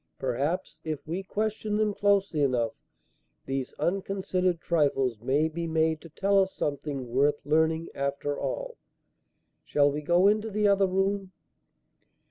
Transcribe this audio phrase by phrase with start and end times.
[0.17, 2.71] Perhaps, if we question them closely enough,
[3.45, 8.77] these unconsidered trifles may be made to tell us something worth learning after all.
[9.63, 11.33] Shall we go into the other room?"